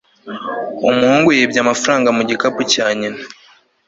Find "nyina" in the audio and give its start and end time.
2.99-3.21